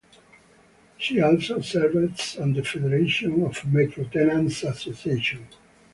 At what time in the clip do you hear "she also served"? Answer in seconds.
0.97-2.35